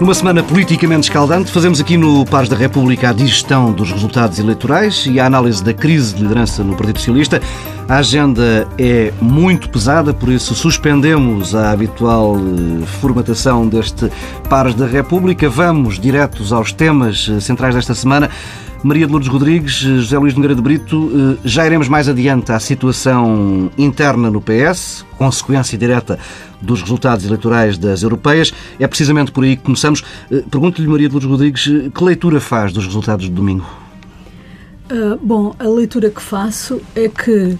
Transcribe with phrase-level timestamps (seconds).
[0.00, 5.06] Numa semana politicamente escaldante, fazemos aqui no Pares da República a digestão dos resultados eleitorais
[5.06, 7.40] e a análise da crise de liderança no Partido Socialista.
[7.88, 14.10] A agenda é muito pesada, por isso suspendemos a habitual eh, formatação deste
[14.48, 15.48] Pares da República.
[15.48, 18.30] Vamos diretos aos temas eh, centrais desta semana.
[18.84, 22.60] Maria de Lourdes Rodrigues, eh, José Luís Nogueira de Brito, já iremos mais adiante à
[22.60, 26.18] situação interna no PS, consequência direta
[26.60, 28.52] dos resultados eleitorais das europeias.
[28.78, 30.04] É precisamente por aí que começamos.
[30.50, 33.64] Pergunto-lhe, Maria de Lourdes Rodrigues, que leitura faz dos resultados de domingo?
[34.90, 37.58] Uh, bom, a leitura que faço é que uh,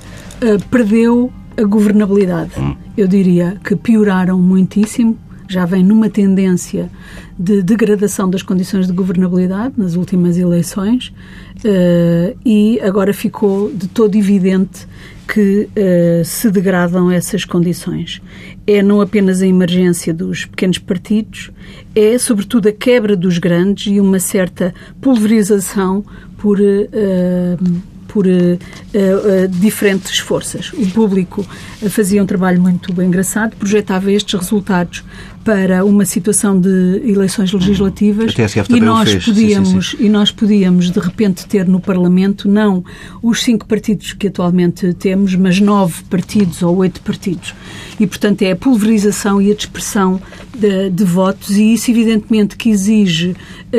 [0.71, 2.53] perdeu a governabilidade.
[2.59, 2.77] Hum.
[2.97, 6.91] Eu diria que pioraram muitíssimo, já vem numa tendência
[7.39, 11.13] de degradação das condições de governabilidade nas últimas eleições
[11.59, 14.87] uh, e agora ficou de todo evidente
[15.27, 18.21] que uh, se degradam essas condições.
[18.67, 21.51] É não apenas a emergência dos pequenos partidos,
[21.95, 26.05] é sobretudo a quebra dos grandes e uma certa pulverização
[26.39, 26.61] por.
[26.61, 30.73] Uh, por uh, uh, diferentes forças.
[30.73, 31.45] O público
[31.91, 35.03] fazia um trabalho muito engraçado, projetava estes resultados
[35.45, 38.35] para uma situação de eleições legislativas
[38.71, 42.83] e nós podíamos sim, sim, e nós podíamos de repente ter no Parlamento não
[43.23, 47.55] os cinco partidos que atualmente temos, mas nove partidos ou oito partidos.
[48.01, 50.21] E portanto é a pulverização e a dispersão
[50.59, 53.37] de, de votos e isso evidentemente que exige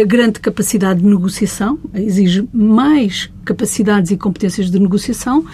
[0.08, 5.46] grande capacidade de negociação, exige mais capacidades e competências de negociação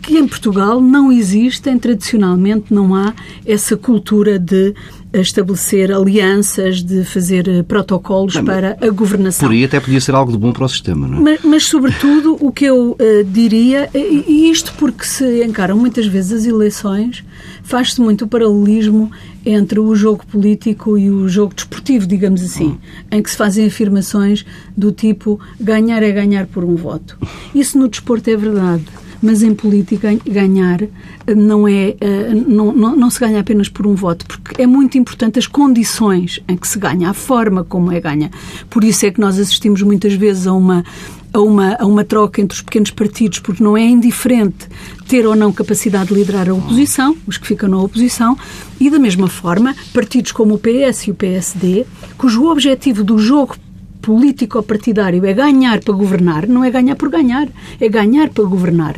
[0.00, 4.74] que em Portugal não existem, tradicionalmente não há essa cultura de
[5.12, 9.48] estabelecer alianças, de fazer eh, protocolos não, para a governação.
[9.48, 11.20] Por aí até podia ser algo de bom para o sistema, não é?
[11.20, 16.32] Mas, mas sobretudo, o que eu uh, diria, e, isto porque se encaram muitas vezes
[16.32, 17.24] as eleições,
[17.62, 19.10] faz-se muito o paralelismo
[19.44, 22.78] entre o jogo político e o jogo desportivo, digamos assim, hum.
[23.10, 24.44] em que se fazem afirmações
[24.76, 27.18] do tipo ganhar é ganhar por um voto.
[27.54, 28.84] Isso no desporto é verdade
[29.22, 33.86] mas em política ganhar eh, não é eh, não, não, não, se ganha apenas por
[33.86, 37.92] um voto, porque é muito importante as condições em que se ganha, a forma como
[37.92, 38.30] é ganha.
[38.68, 40.84] Por isso é que nós assistimos muitas vezes a uma
[41.32, 44.66] a uma, a uma troca entre os pequenos partidos, porque não é indiferente
[45.06, 48.36] ter ou não capacidade de liderar a oposição, os que ficam na oposição,
[48.80, 51.86] e da mesma forma, partidos como o PS e o PSD,
[52.18, 53.56] cujo objetivo do jogo
[54.00, 57.48] político-partidário é ganhar para governar, não é ganhar por ganhar,
[57.80, 58.96] é ganhar para governar.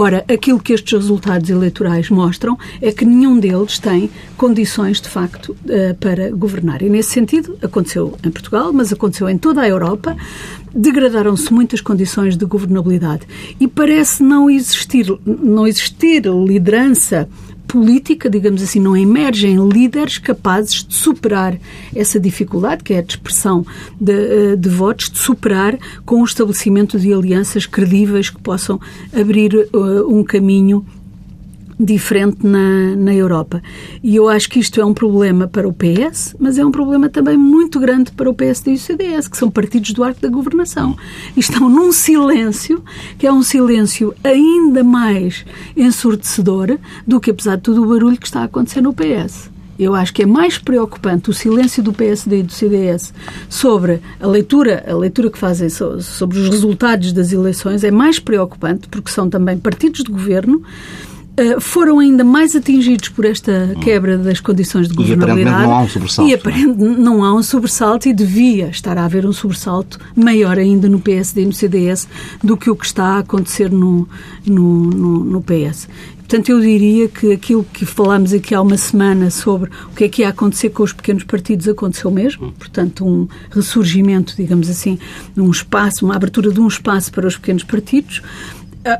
[0.00, 5.56] Ora, aquilo que estes resultados eleitorais mostram é que nenhum deles tem condições, de facto,
[5.68, 6.82] eh, para governar.
[6.82, 10.16] E, nesse sentido, aconteceu em Portugal, mas aconteceu em toda a Europa.
[10.72, 13.26] Degradaram-se muitas condições de governabilidade.
[13.58, 17.28] E parece não existir, não existir liderança
[17.68, 21.56] política, digamos assim, não emergem líderes capazes de superar
[21.94, 23.64] essa dificuldade, que é a dispersão
[24.00, 28.80] de, eh, de votos, de superar com o estabelecimento de alianças credíveis que possam
[29.12, 30.84] abrir uh, um caminho
[31.78, 33.62] diferente na, na Europa.
[34.02, 37.08] E eu acho que isto é um problema para o PS, mas é um problema
[37.08, 40.28] também muito grande para o PSD e o CDS, que são partidos do arco da
[40.28, 40.96] governação.
[41.36, 42.82] E estão num silêncio,
[43.18, 45.44] que é um silêncio ainda mais
[45.76, 49.50] ensurdecedor do que, apesar de tudo, o barulho que está a acontecer no PS.
[49.78, 53.14] Eu acho que é mais preocupante o silêncio do PSD e do CDS
[53.48, 58.88] sobre a leitura, a leitura que fazem sobre os resultados das eleições é mais preocupante
[58.88, 60.64] porque são também partidos de governo
[61.60, 65.62] foram ainda mais atingidos por esta quebra das condições de governabilidade.
[65.62, 66.30] E aparentemente não há um sobressalto.
[66.30, 70.88] E aparentemente não há um sobressalto e devia estar a haver um sobressalto maior ainda
[70.88, 72.08] no PSD e no CDS
[72.42, 74.08] do que o que está a acontecer no,
[74.46, 75.88] no, no, no PS.
[76.28, 80.08] Portanto, eu diria que aquilo que falámos aqui há uma semana sobre o que é
[80.10, 82.52] que ia acontecer com os pequenos partidos aconteceu mesmo.
[82.52, 84.98] Portanto, um ressurgimento, digamos assim,
[85.34, 88.20] um espaço, uma abertura de um espaço para os pequenos partidos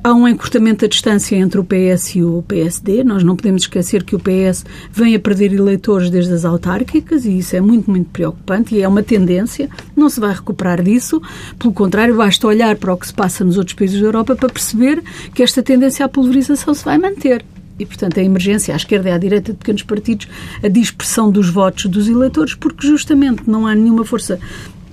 [0.02, 3.04] há um encurtamento da distância entre o PS e o PSD.
[3.04, 7.38] Nós não podemos esquecer que o PS vem a perder eleitores desde as autárquicas e
[7.38, 9.68] isso é muito, muito preocupante e é uma tendência.
[9.96, 11.20] Não se vai recuperar disso.
[11.58, 14.48] Pelo contrário, basta olhar para o que se passa nos outros países da Europa para
[14.48, 15.02] perceber
[15.34, 17.44] que esta tendência à pulverização se vai manter.
[17.78, 20.26] E, portanto, a emergência à esquerda e à direita de pequenos partidos,
[20.62, 24.40] a dispersão dos votos dos eleitores, porque justamente não há nenhuma força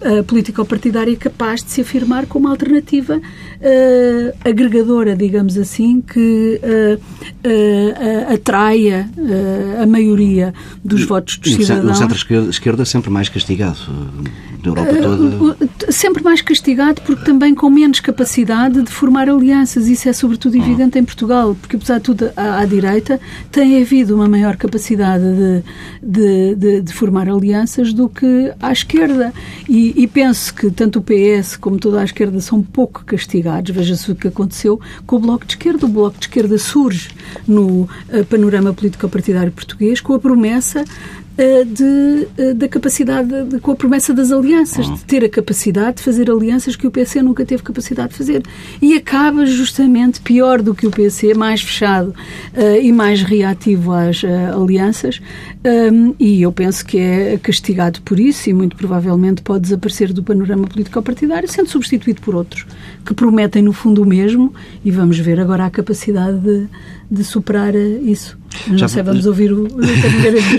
[0.06, 8.34] uh, político-partidária capaz de se afirmar como alternativa uh, agregadora, digamos assim, que uh, uh,
[8.34, 9.10] atraia
[9.82, 10.54] a maioria
[10.84, 11.98] dos votos dos cidadãos.
[11.98, 13.80] O centro-esquerda sempre mais castigado
[14.66, 15.92] na Europa eh, toda.
[15.92, 19.88] Sempre mais castigado, porque também com menos capacidade de formar alianças.
[19.88, 23.20] Isso é sobretudo evidente em Portugal, porque apesar de tudo, à, à direita
[23.52, 25.64] tem havido uma maior capacidade de,
[26.02, 29.34] de, de, de formar alianças do que à esquerda.
[29.70, 33.76] E, e, penso que tanto o PS como toda a esquerda são pouco castigados.
[33.76, 35.86] Veja-se o que aconteceu com o Bloco de Esquerda.
[35.86, 37.10] O Bloco de Esquerda surge
[37.48, 40.84] no eh, panorama político-partidário português com a promessa
[41.66, 46.04] de, eh, da capacidade, de, com a promessa das alianças, de ter a capacidade de
[46.04, 48.44] fazer alianças que o PC nunca teve capacidade de fazer.
[48.82, 54.24] E acaba justamente pior do que o PC, mais fechado uh, e mais reativo às
[54.24, 54.28] uh,
[54.64, 55.22] alianças.
[55.66, 60.24] Um, e eu penso que é castigado por isso e muito provavelmente pode desaparecer do
[60.24, 62.66] panorama político-partidário, sendo substituído por outros
[63.06, 64.54] que prometem, no fundo, o mesmo.
[64.86, 66.68] E vamos ver agora a capacidade de,
[67.12, 68.38] de superar isso.
[68.68, 69.68] Não já, sei, vamos ouvir o,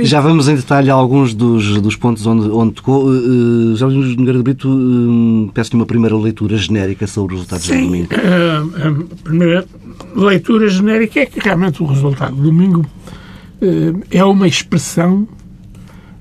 [0.03, 3.07] Já vamos em detalhe alguns dos, dos pontos onde, onde tocou.
[3.07, 7.67] Uh, já Luís Nogueira de Brito, uh, peço-lhe uma primeira leitura genérica sobre os resultados
[7.67, 8.09] Sim, do domingo.
[8.15, 9.67] Uh, a primeira
[10.15, 12.87] leitura genérica é que realmente o resultado do domingo
[13.63, 15.27] uh, é uma expressão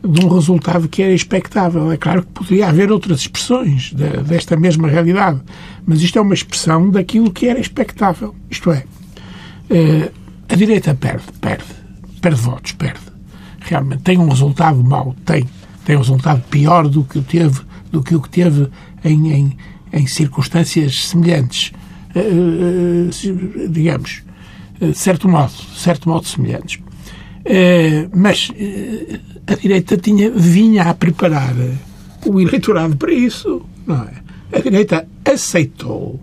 [0.04, 1.92] de um resultado que era expectável.
[1.92, 5.42] É claro que poderia haver outras expressões de, desta mesma realidade,
[5.86, 8.36] mas isto é uma expressão daquilo que era expectável.
[8.50, 8.86] Isto é,
[10.48, 11.66] a direita perde, perde,
[12.22, 13.00] perde votos, perde.
[13.60, 15.46] Realmente tem um resultado mau, tem.
[15.84, 17.62] Tem um resultado pior do que teve,
[17.92, 18.68] do que o que teve
[19.04, 19.58] em, em,
[19.94, 21.72] em circunstâncias semelhantes.
[22.16, 24.24] Uh, uh, digamos,
[24.80, 26.80] de uh, certo modo, certo modo semelhantes.
[28.16, 28.52] mas
[29.46, 31.54] a direita tinha, vinha a preparar
[32.26, 34.26] o eleitorado para isso, não é?
[34.58, 36.20] A direita aceitou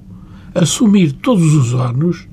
[0.54, 2.26] assumir todos os ónus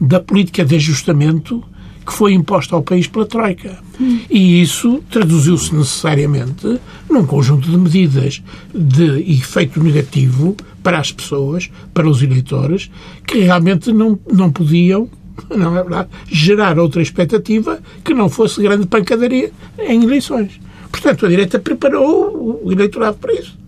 [0.00, 1.62] da política de ajustamento
[2.06, 3.78] que foi imposta ao país pela Troika.
[4.00, 4.20] Hum.
[4.28, 8.42] E isso traduziu-se necessariamente num conjunto de medidas
[8.74, 12.90] de efeito negativo para as pessoas, para os eleitores,
[13.26, 15.08] que realmente não, não podiam
[15.48, 20.60] não é verdade, gerar outra expectativa que não fosse grande pancadaria em eleições.
[20.90, 23.58] Portanto, a direita preparou o eleitorado para isso.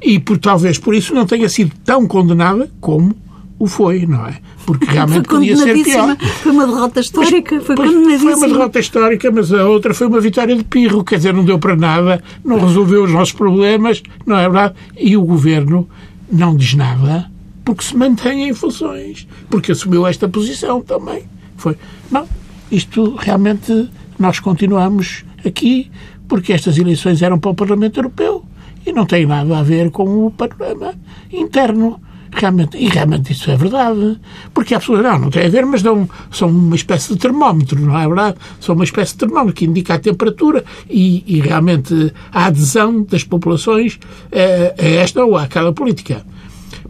[0.00, 3.14] E por, talvez por isso não tenha sido tão condenada como
[3.62, 4.38] o foi, não é?
[4.66, 6.16] Porque realmente podia ser pior.
[6.16, 8.32] Foi uma derrota histórica, foi condenadíssima.
[8.32, 11.44] Foi uma derrota histórica, mas a outra foi uma vitória de pirro, quer dizer, não
[11.44, 14.74] deu para nada, não resolveu os nossos problemas, não é verdade?
[14.98, 15.88] E o governo
[16.28, 17.30] não diz nada
[17.64, 21.22] porque se mantém em funções, porque assumiu esta posição também.
[21.56, 21.76] Foi,
[22.10, 22.26] não,
[22.68, 23.88] isto realmente
[24.18, 25.88] nós continuamos aqui
[26.26, 28.44] porque estas eleições eram para o Parlamento Europeu
[28.84, 30.94] e não tem nada a ver com o panorama
[31.32, 32.00] interno.
[32.34, 34.18] Realmente, e realmente isso é verdade.
[34.54, 37.78] Porque há pessoas, não, não tem a ver, mas dão, são uma espécie de termómetro,
[37.78, 38.38] não é verdade?
[38.58, 43.22] São uma espécie de termómetro que indica a temperatura e, e realmente a adesão das
[43.22, 44.00] populações
[44.32, 46.24] a, a esta ou àquela política.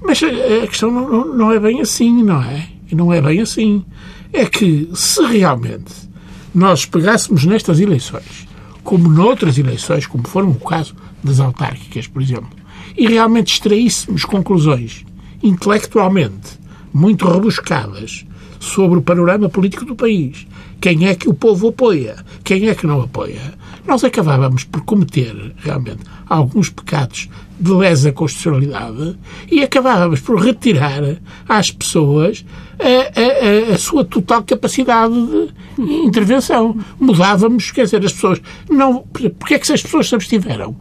[0.00, 2.68] Mas a, questão não, não é bem assim, não é?
[2.92, 3.84] Não é bem assim.
[4.32, 5.92] É que se realmente
[6.54, 8.46] nós pegássemos nestas eleições,
[8.84, 12.50] como noutras eleições, como foram o caso das autárquicas, por exemplo,
[12.96, 15.04] e realmente extraíssemos conclusões
[15.42, 16.58] intelectualmente
[16.92, 18.24] muito rebuscadas
[18.60, 20.46] sobre o panorama político do país,
[20.80, 23.54] quem é que o povo apoia, quem é que não apoia,
[23.86, 27.28] nós acabávamos por cometer realmente alguns pecados
[27.58, 29.16] de lesa constitucionalidade
[29.50, 31.02] e acabávamos por retirar
[31.48, 32.44] às pessoas
[32.78, 35.14] a, a, a, sua total capacidade
[35.76, 36.76] de intervenção.
[36.98, 38.40] Mudávamos, quer dizer, as pessoas.
[38.68, 40.76] Não, porque é que as pessoas se abstiveram?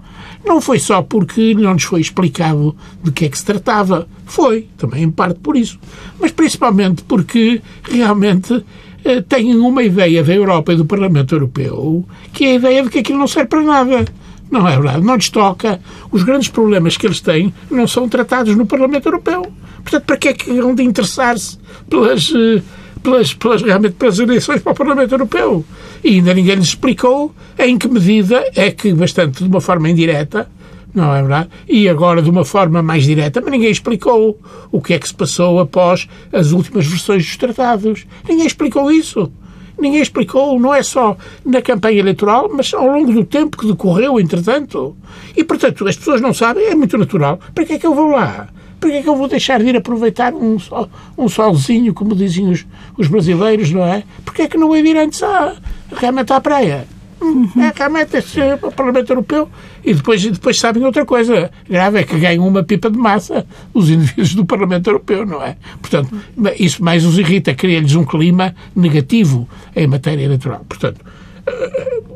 [0.45, 4.07] Não foi só porque não nos foi explicado de que é que se tratava.
[4.25, 5.79] Foi, também em parte por isso.
[6.19, 8.63] Mas principalmente porque realmente
[9.03, 12.89] eh, têm uma ideia da Europa e do Parlamento Europeu que é a ideia de
[12.89, 14.05] que aquilo não serve para nada.
[14.49, 15.79] Não é verdade, não lhes toca.
[16.11, 19.51] Os grandes problemas que eles têm não são tratados no Parlamento Europeu.
[19.81, 21.57] Portanto, para que é que vão de interessar-se
[21.89, 22.61] pelas, eh,
[23.01, 25.65] pelas, pelas, realmente pelas eleições para o Parlamento Europeu?
[26.03, 30.49] E ainda ninguém lhes explicou em que medida é que, bastante de uma forma indireta,
[30.93, 31.49] não é verdade?
[31.67, 34.39] E agora de uma forma mais direta, mas ninguém explicou
[34.71, 38.05] o que é que se passou após as últimas versões dos tratados.
[38.27, 39.31] Ninguém explicou isso.
[39.79, 44.19] Ninguém explicou, não é só na campanha eleitoral, mas ao longo do tempo que decorreu,
[44.19, 44.95] entretanto.
[45.35, 47.39] E, portanto, as pessoas não sabem, é muito natural.
[47.55, 48.49] Para que é que eu vou lá?
[48.81, 52.15] Para que é que eu vou deixar de ir aproveitar um, sol, um solzinho, como
[52.15, 52.65] dizem os,
[52.97, 54.03] os brasileiros, não é?
[54.25, 55.55] Porque é que não de ir antes à,
[55.95, 56.87] realmente à praia?
[57.21, 57.47] Uhum.
[57.57, 59.47] É, realmente, é o Parlamento Europeu.
[59.85, 63.91] E depois, depois sabem outra coisa grave, é que ganham uma pipa de massa os
[63.91, 65.55] indivíduos do Parlamento Europeu, não é?
[65.79, 66.09] Portanto,
[66.57, 70.65] isso mais os irrita, cria-lhes um clima negativo em matéria eleitoral.
[70.67, 70.99] Portanto,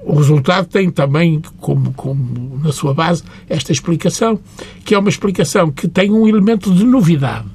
[0.03, 4.39] o resultado tem também, como, como na sua base, esta explicação,
[4.83, 7.47] que é uma explicação que tem um elemento de novidade,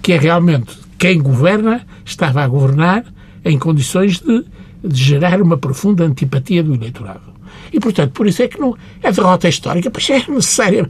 [0.00, 3.04] que é realmente quem governa estava a governar
[3.44, 4.44] em condições de,
[4.82, 7.38] de gerar uma profunda antipatia do eleitorado.
[7.72, 10.88] E, portanto, por isso é que não, a derrota histórica pois é necessária.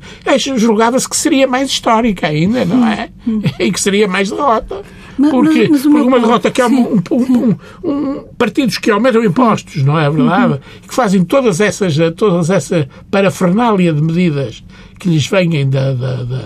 [0.57, 3.11] Julgava-se que seria mais histórica ainda, não é?
[3.59, 4.83] E que seria mais derrota.
[5.19, 9.83] Porque, mas, mas porque uma derrota que há um, um, um, partidos que aumentam impostos,
[9.83, 10.55] não é verdade?
[10.55, 10.59] Uhum.
[10.87, 14.63] Que fazem todas essas, todas essa parafernália de medidas
[14.99, 16.45] que lhes vêm da, da, da,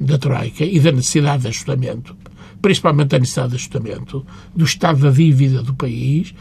[0.00, 2.16] da Troika e da necessidade de ajustamento,
[2.62, 6.34] principalmente da necessidade de ajustamento, do estado da dívida do país,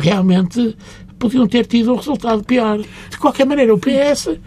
[0.00, 0.76] realmente
[1.18, 2.78] podiam ter tido um resultado pior.
[3.10, 4.38] De qualquer maneira, o PS,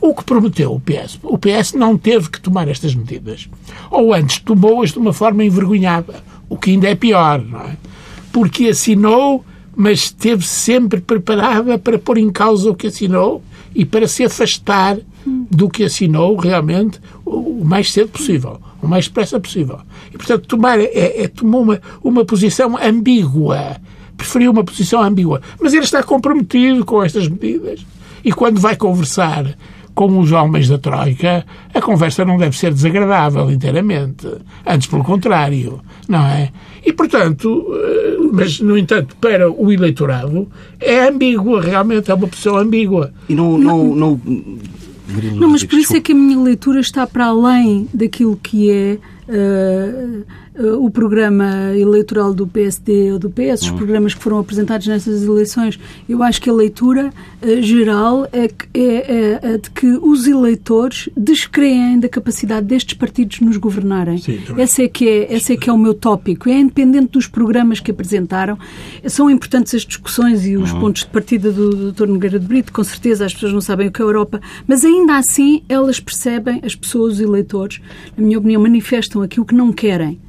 [0.00, 1.18] o que prometeu o PS?
[1.22, 3.48] O PS não teve que tomar estas medidas.
[3.90, 7.76] Ou antes, tomou-as de uma forma envergonhada, o que ainda é pior, não é?
[8.32, 13.42] Porque assinou, mas esteve sempre preparada para pôr em causa o que assinou
[13.74, 14.98] e para se afastar
[15.50, 19.80] do que assinou realmente o mais cedo possível, o mais depressa possível.
[20.12, 23.80] E, portanto, tomar, é, é tomou uma, uma posição ambígua
[24.16, 25.40] preferiu uma posição ambígua.
[25.60, 27.84] Mas ele está comprometido com estas medidas.
[28.24, 29.56] E quando vai conversar
[29.96, 34.28] com os homens da Troika, a conversa não deve ser desagradável inteiramente.
[34.64, 36.52] Antes, pelo contrário, não é?
[36.84, 40.48] E, portanto, eh, mas, no entanto, para o eleitorado,
[40.78, 43.10] é ambígua, realmente, é uma posição ambígua.
[43.26, 43.56] E não...
[43.56, 44.20] não, não...
[45.34, 48.98] Não, mas por isso é que a minha leitura está para além daquilo que é
[49.28, 53.76] uh, o programa eleitoral do PSD ou do PS, os uhum.
[53.76, 55.78] programas que foram apresentados nessas eleições,
[56.08, 61.08] eu acho que a leitura uh, geral é, é, é, é, de que os eleitores
[61.16, 64.18] descreem da capacidade destes partidos nos governarem.
[64.18, 66.48] Sim, esse, é que é, esse é que é o meu tópico.
[66.48, 68.58] É independente dos programas que apresentaram.
[69.06, 70.80] São importantes as discussões e os uhum.
[70.80, 72.06] pontos de partida do, do Dr.
[72.06, 74.84] Nogueira de Brito, com certeza as pessoas não sabem o que é a Europa, mas
[74.84, 77.80] ainda assim elas percebem, as pessoas, os eleitores,
[78.16, 80.20] na minha opinião, manifestam aquilo que não querem.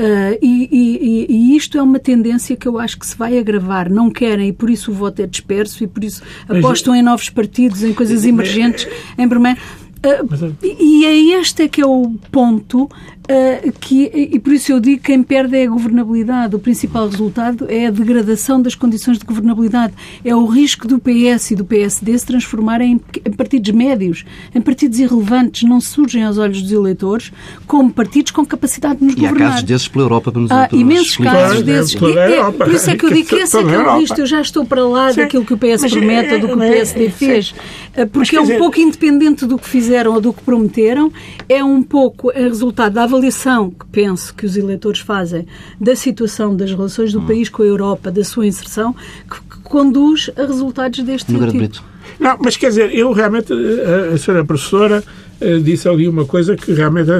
[0.00, 3.90] Uh, e, e, e, isto é uma tendência que eu acho que se vai agravar.
[3.90, 7.28] Não querem e por isso o voto é disperso e por isso apostam em novos
[7.28, 8.88] partidos, em coisas emergentes.
[9.18, 12.88] Em primeiro, uh, e é este é que é o ponto
[13.24, 16.54] uh, que, e por isso eu digo que quem perde é a governabilidade.
[16.54, 19.94] O principal resultado é a degradação das condições de governabilidade.
[20.24, 24.24] É o risco do PS e do PSD se transformarem em, partidos médios,
[24.54, 27.32] em partidos irrelevantes, não surgem aos olhos dos eleitores
[27.66, 29.42] como partidos com capacidade de nos e governar.
[29.42, 31.94] há casos desses pela Europa para nos Há imensos casos desses.
[31.94, 34.20] É, por isso é que eu digo que esse é que é o risco.
[34.20, 35.22] Eu já estou para lá Sim.
[35.22, 37.54] daquilo que o PS mas, promete ou do que o PSD é, fez.
[37.94, 41.12] Eh, porque é um pouco independente do que fizeram ou do que prometeram,
[41.48, 45.46] é um pouco resultado da avaliação que penso que os eleitores fazem
[45.80, 47.26] da situação das relações do hum.
[47.26, 48.94] país com a Europa, da sua inserção,
[49.28, 51.82] que, que conduz a resultados deste no tipo.
[52.18, 55.02] Não, mas quer dizer, eu realmente, a, a senhora professora
[55.40, 57.10] eh, disse ali uma coisa que realmente,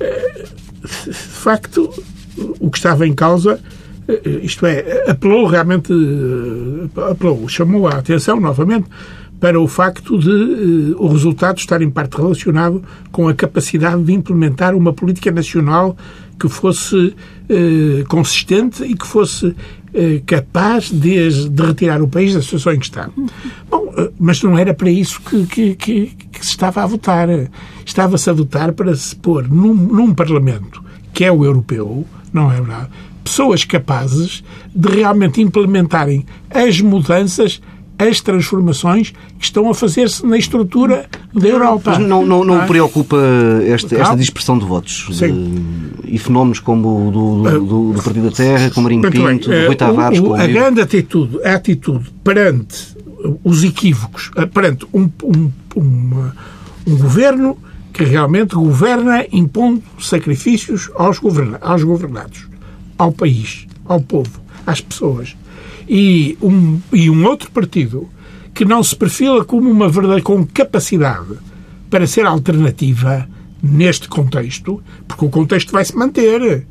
[0.00, 0.44] eh,
[1.04, 1.92] de facto,
[2.60, 3.60] o que estava em causa,
[4.06, 5.92] eh, isto é, apelou realmente,
[7.10, 8.86] apelou, chamou a atenção novamente
[9.40, 14.12] para o facto de uh, o resultado estar em parte relacionado com a capacidade de
[14.12, 15.96] implementar uma política nacional
[16.38, 19.54] que fosse uh, consistente e que fosse uh,
[20.26, 23.10] capaz de, de, retirar o país da situação em que está.
[23.70, 23.86] Bom,
[24.18, 27.28] mas não era para isso que, que, que, que se estava a votar.
[27.84, 30.84] Estava-se a votar para se pôr num, num Parlamento
[31.16, 32.90] que é o europeu, não é verdade?
[33.24, 37.58] Pessoas capazes de realmente implementarem as mudanças
[37.98, 41.92] as transformações que estão a fazer-se na estrutura da Europa.
[41.92, 43.16] Mas não, não, não, preocupa
[43.66, 45.06] esta, esta dispersão de votos?
[45.10, 45.32] De,
[46.04, 49.76] e fenómenos como o do, do, do, Partido da Terra, como Marinho Pinto, do Rui
[49.76, 50.18] Tavares...
[50.18, 52.96] O, o, a grande atitude, a atitude perante
[53.42, 56.36] os equívocos, eh, perante um, um, uma,
[56.86, 57.58] um governo
[57.92, 62.46] que realmente governa impondo sacrifícios aos, governa aos governados,
[62.98, 65.34] ao país, ao povo, às pessoas
[65.88, 68.08] e um, e um outro partido
[68.54, 71.34] que não se perfila como uma verdade com capacidade
[71.90, 73.28] para ser alternativa
[73.62, 76.66] neste contexto, porque o contexto vai se manter.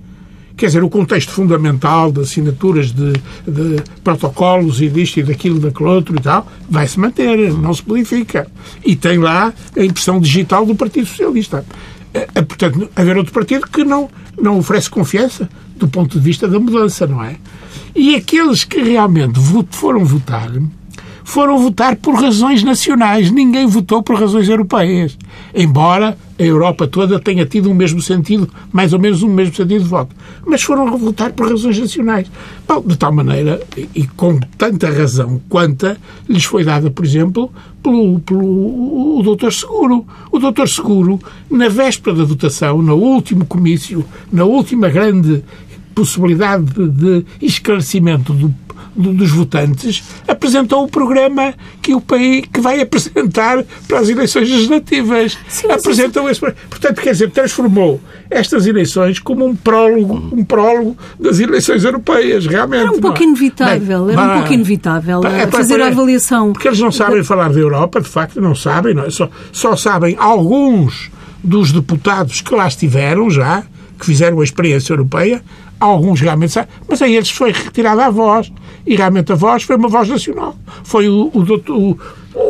[0.58, 3.12] Quer dizer, o contexto fundamental de assinaturas de,
[3.46, 7.84] de protocolos e disto e daquilo, daquele outro e tal, vai se manter, não se
[7.86, 8.48] modifica.
[8.84, 11.66] E tem lá a impressão digital do Partido Socialista.
[12.14, 14.10] É, é, portanto, haver outro partido que não,
[14.42, 17.36] não oferece confiança do ponto de vista da mudança, não é?
[17.96, 19.40] E aqueles que realmente
[19.72, 20.52] foram votar
[21.26, 23.32] foram votar por razões nacionais.
[23.32, 25.18] Ninguém votou por razões europeias.
[25.54, 29.84] Embora a Europa toda tenha tido o mesmo sentido, mais ou menos o mesmo sentido
[29.84, 30.16] de voto.
[30.46, 32.30] Mas foram votar por razões nacionais.
[32.68, 33.60] Bom, de tal maneira,
[33.96, 35.98] e com tanta razão quanta,
[36.30, 40.06] lhes foi dada, por exemplo, pelo, pelo o doutor Seguro.
[40.32, 45.44] O doutor Seguro, na véspera da votação, no último comício, na última grande
[45.96, 48.54] possibilidade de, esclarecimento do
[48.96, 55.38] dos votantes, apresentou o programa que o país que vai apresentar para as eleições legislativas.
[55.48, 58.00] Sim, apresentou esse Portanto, quer dizer, transformou
[58.30, 62.84] estas eleições como um prólogo, um prólogo das eleições europeias, realmente.
[62.84, 63.26] Era um pouco é?
[63.26, 66.54] inevitável, Bem, era um pouco inevitável é, fazer a avaliação.
[66.54, 69.10] Porque eles não sabem falar da Europa, de facto, não sabem, não é?
[69.10, 71.12] só, só sabem alguns
[71.44, 73.64] dos deputados que lá estiveram já,
[74.00, 75.42] que fizeram a experiência europeia,
[75.80, 76.54] alguns realmente
[76.88, 78.52] mas a eles foi retirada a voz.
[78.86, 80.56] E realmente a voz foi uma voz nacional.
[80.84, 81.98] Foi o, o, o,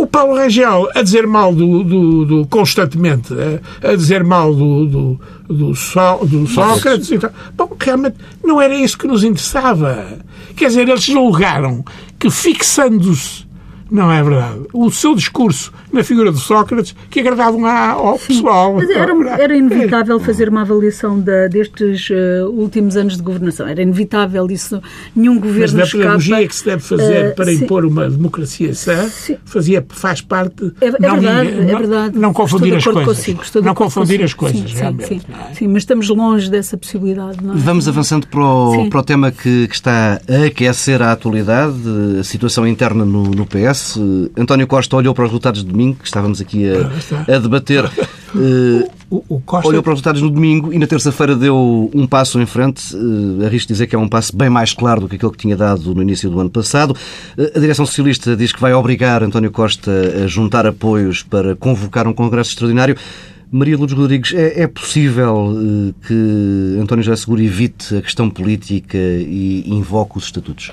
[0.01, 4.86] o Paulo Rangel a dizer mal do, do, do constantemente, a, a, dizer mal do,
[4.86, 7.10] do, do, so, do Sócrates.
[7.12, 7.32] E tal.
[7.55, 10.17] Bom, realmente não era isso que nos interessava.
[10.55, 11.84] Quer dizer, eles julgaram
[12.20, 13.46] que fixando-se
[13.89, 14.62] não é verdade.
[14.74, 18.75] O seu discurso na figura de Sócrates que agradavam ao pessoal.
[18.75, 23.68] Mas era, era inevitável fazer uma avaliação da, destes uh, últimos anos de governação.
[23.68, 24.82] Era inevitável isso.
[25.15, 27.63] Nenhum governo Mas da pedagogia que se deve fazer uh, para sim.
[27.63, 29.10] impor uma democracia sã
[29.46, 30.74] fazia, faz parte...
[30.82, 32.18] É, é não, verdade, ninguém, é verdade.
[32.18, 33.06] Não, confundir as coisas.
[33.06, 35.08] Consigo, não confundir as coisas, sim, realmente.
[35.08, 35.54] Sim, é?
[35.54, 37.44] sim, mas estamos longe dessa possibilidade.
[37.44, 37.58] Não é?
[37.58, 41.75] Vamos avançando para o, para o tema que, que, está a aquecer a atualidade,
[42.20, 43.75] a situação interna no, no PS.
[44.38, 47.86] António Costa olhou para os resultados de domingo, que estávamos aqui a, a debater.
[47.86, 49.67] Uh, o, o Costa...
[49.67, 52.96] Olhou para os resultados no domingo e na terça-feira deu um passo em frente.
[52.96, 55.55] Uh, arrisco dizer que é um passo bem mais claro do que aquele que tinha
[55.55, 56.96] dado no início do ano passado.
[57.38, 59.91] Uh, a direção socialista diz que vai obrigar António Costa
[60.24, 62.96] a juntar apoios para convocar um congresso extraordinário.
[63.51, 68.98] Maria Lourdes Rodrigues, é, é possível uh, que António José Seguro evite a questão política
[68.98, 70.72] e invoque os estatutos?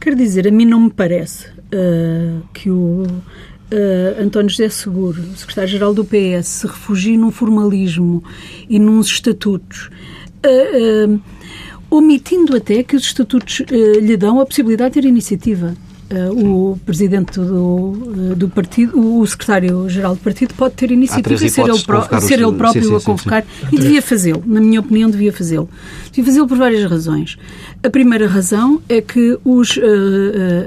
[0.00, 5.94] Quer dizer, a mim não me parece uh, que o uh, António José Seguro, secretário-geral
[5.94, 8.22] do PS, se refugie num formalismo
[8.68, 9.90] e nos estatutos,
[10.44, 11.20] uh,
[11.90, 13.62] omitindo até que os estatutos
[14.00, 15.74] lhe dão a possibilidade de ter iniciativa.
[16.12, 21.48] Uh, o presidente do, uh, do partido, o secretário-geral do partido pode ter iniciativa e
[21.48, 24.60] ser, ele, pró ser ele próprio sim, sim, a convocar sim, e devia fazê-lo, na
[24.60, 25.68] minha opinião devia fazê-lo.
[26.06, 27.38] Devia fazê-lo por várias razões.
[27.80, 29.80] A primeira razão é que os, uh,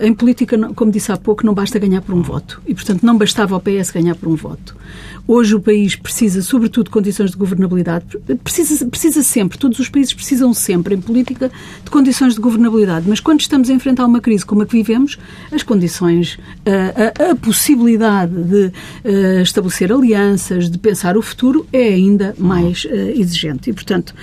[0.01, 3.17] em política, como disse há pouco, não basta ganhar por um voto e, portanto, não
[3.17, 4.77] bastava ao PS ganhar por um voto.
[5.25, 8.05] Hoje o país precisa, sobretudo, de condições de governabilidade.
[8.43, 11.49] Precisa, precisa sempre, todos os países precisam sempre, em política,
[11.83, 13.07] de condições de governabilidade.
[13.07, 15.17] Mas quando estamos a enfrentar uma crise como a que vivemos,
[15.51, 21.87] as condições, a, a, a possibilidade de uh, estabelecer alianças, de pensar o futuro, é
[21.87, 23.69] ainda mais uh, exigente.
[23.69, 24.13] E, portanto,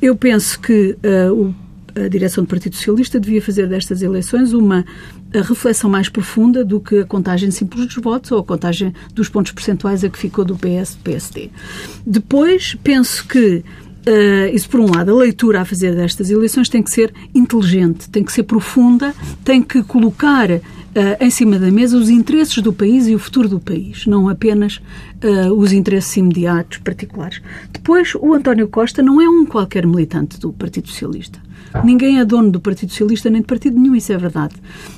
[0.00, 0.96] eu penso que
[1.32, 1.52] o
[1.96, 4.84] a direção do Partido Socialista devia fazer destas eleições uma
[5.42, 9.52] reflexão mais profunda do que a contagem simples dos votos ou a contagem dos pontos
[9.52, 11.50] percentuais a que ficou do PS do PSD.
[12.06, 13.64] Depois, penso que
[14.06, 18.10] Uh, isso por um lado, a leitura a fazer destas eleições tem que ser inteligente,
[18.10, 20.60] tem que ser profunda, tem que colocar uh,
[21.18, 24.76] em cima da mesa os interesses do país e o futuro do país, não apenas
[24.76, 27.40] uh, os interesses imediatos, particulares.
[27.72, 31.40] Depois, o António Costa não é um qualquer militante do Partido Socialista.
[31.82, 34.54] Ninguém é dono do Partido Socialista nem de partido nenhum, isso é verdade.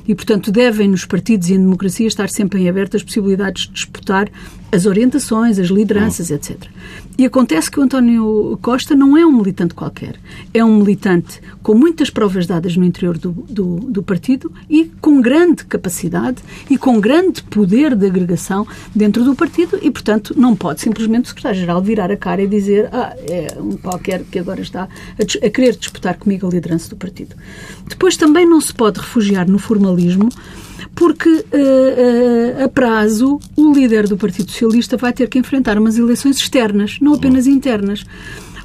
[0.06, 3.72] E, portanto, devem nos partidos e em democracia estar sempre em aberto as possibilidades de
[3.72, 4.28] disputar
[4.70, 6.56] as orientações, as lideranças, etc.
[7.18, 10.16] E acontece que o António Costa não é um militante qualquer.
[10.52, 15.20] É um militante com muitas provas dadas no interior do, do, do partido e com
[15.20, 20.80] grande capacidade e com grande poder de agregação dentro do partido e, portanto, não pode
[20.80, 24.82] simplesmente o secretário-geral virar a cara e dizer ah, é um qualquer que agora está
[24.82, 27.34] a, a querer disputar comigo a liderança do partido.
[27.88, 30.28] Depois também não se pode refugiar no formalismo
[30.94, 35.98] porque uh, uh, a prazo o líder do Partido Socialista vai ter que enfrentar umas
[35.98, 38.04] eleições externas, não apenas internas.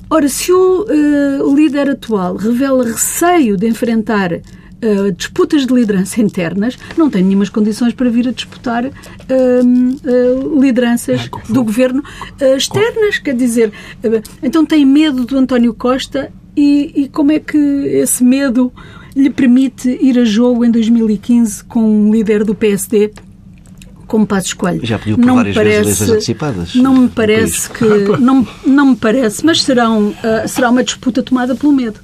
[0.10, 4.42] Ora, se o uh, líder atual revela receio de enfrentar
[4.84, 10.60] Uh, disputas de liderança internas, não tem nenhumas condições para vir a disputar uh, uh,
[10.60, 12.04] lideranças é, do governo
[12.58, 13.20] externas.
[13.20, 13.72] Quer dizer,
[14.42, 18.74] então tem medo do António Costa e, e como é que esse medo
[19.16, 23.12] lhe permite ir a jogo em 2015 com um líder do PSD
[24.08, 24.86] como Passos Coelho.
[24.86, 26.76] Já pediu por não várias parece, vezes eleições antecipadas.
[26.76, 27.86] Não me parece que...
[28.20, 32.00] Não, não me parece, mas serão, uh, será uma disputa tomada pelo medo.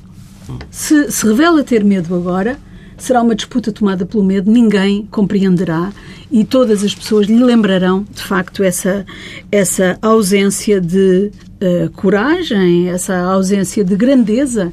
[0.71, 2.57] Se, se revela ter medo agora,
[2.97, 5.91] será uma disputa tomada pelo medo, ninguém compreenderá
[6.31, 9.05] e todas as pessoas lhe lembrarão, de facto, essa,
[9.51, 11.29] essa ausência de
[11.61, 14.71] uh, coragem, essa ausência de grandeza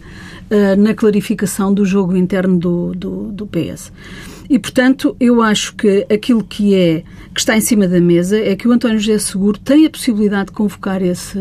[0.54, 3.92] uh, na clarificação do jogo interno do, do, do PS.
[4.48, 8.54] E, portanto, eu acho que aquilo que é que está em cima da mesa é
[8.54, 11.38] que o António José Seguro tem a possibilidade de convocar esse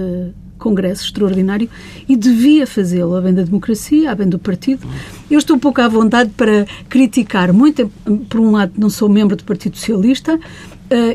[0.58, 1.70] congresso extraordinário
[2.08, 4.88] e devia fazê-lo, a bem da democracia, a bem do partido.
[5.30, 7.92] Eu estou um pouco à vontade para criticar muito,
[8.30, 10.40] por um lado, não sou membro do Partido Socialista uh,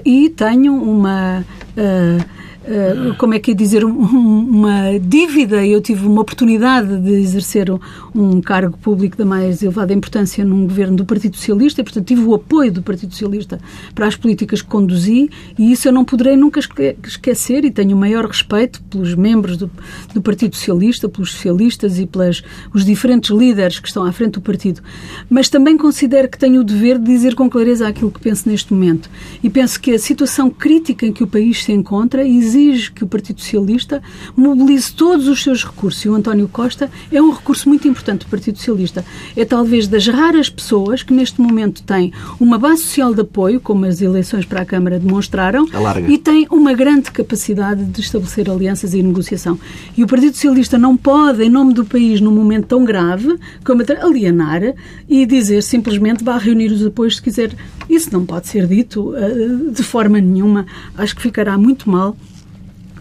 [0.04, 1.44] e tenho uma.
[1.70, 2.37] Uh,
[2.70, 5.64] eh, como é que é dizer, um, uma dívida.
[5.66, 7.80] Eu tive uma oportunidade de exercer um,
[8.14, 12.22] um, cargo público da mais elevada importância num governo do Partido Socialista e, portanto, tive
[12.22, 13.58] o apoio do Partido Socialista
[13.94, 16.60] para as políticas que conduzi e isso eu não poderei nunca
[17.06, 19.70] esquecer e tenho o maior respeito pelos membros do,
[20.12, 22.42] do Partido Socialista, pelos socialistas e pelos
[22.74, 24.82] os diferentes líderes que estão à frente do partido.
[25.30, 28.74] Mas também considero que tenho o dever de dizer com clareza aquilo que penso neste
[28.74, 29.08] momento.
[29.42, 33.04] E penso que a situação crítica em que o país se encontra exige exige que
[33.04, 34.02] o Partido Socialista
[34.36, 36.04] mobilize todos os seus recursos.
[36.04, 39.04] E o António Costa é um recurso muito importante do Partido Socialista.
[39.36, 43.84] É talvez das raras pessoas que neste momento têm uma base social de apoio, como
[43.84, 45.66] as eleições para a Câmara demonstraram,
[46.08, 49.58] e tem uma grande capacidade de estabelecer alianças e negociação.
[49.96, 53.82] E o Partido Socialista não pode, em nome do país, num momento tão grave, como
[54.02, 54.74] alienar
[55.08, 57.52] e dizer simplesmente vá reunir os apoios se quiser.
[57.88, 60.66] Isso não pode ser dito uh, de forma nenhuma.
[60.96, 62.16] Acho que ficará muito mal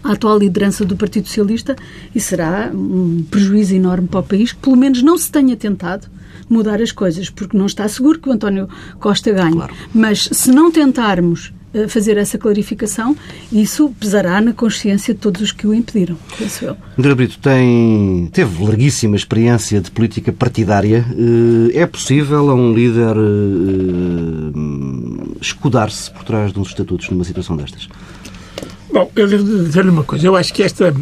[0.02, 1.76] a atual liderança do Partido Socialista
[2.14, 6.08] e será um prejuízo enorme para o país que, pelo menos, não se tenha tentado
[6.48, 9.52] mudar as coisas, porque não está seguro que o António Costa ganhe.
[9.52, 9.74] Claro.
[9.92, 13.14] Mas se não tentarmos eh, fazer essa clarificação,
[13.52, 16.76] isso pesará na consciência de todos os que o impediram, penso eu.
[16.98, 21.04] André Brito tem, teve larguíssima experiência de política partidária.
[21.10, 24.52] Eh, é possível a um líder eh,
[25.42, 27.86] escudar-se por trás de uns estatutos numa situação destas?
[28.90, 30.26] Bom, eu devo dizer-lhe uma coisa.
[30.26, 30.94] Eu acho que esta,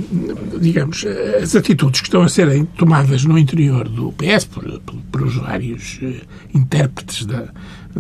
[0.61, 1.05] digamos,
[1.41, 5.37] as atitudes que estão a serem tomadas no interior do PS por, por, por os
[5.37, 6.17] vários uh,
[6.53, 7.49] intérpretes da,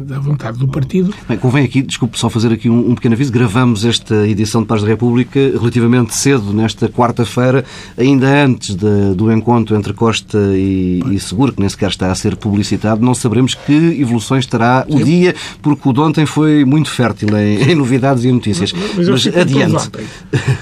[0.00, 1.12] da vontade do partido.
[1.28, 4.68] Bem, convém aqui, desculpe só fazer aqui um, um, pequeno aviso, gravamos esta edição de
[4.68, 7.64] Paz da República relativamente cedo, nesta quarta-feira,
[7.96, 12.14] ainda antes de, do encontro entre Costa e, e, Seguro, que nem sequer está a
[12.14, 16.90] ser publicitado, não saberemos que evoluções terá o dia, porque o de ontem foi muito
[16.90, 18.72] fértil em, em novidades e notícias.
[18.72, 19.90] Mas, mas, mas adiante.